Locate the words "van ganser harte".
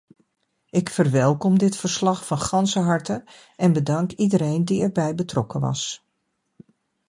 2.25-3.23